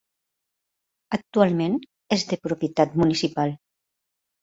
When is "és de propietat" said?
2.19-3.01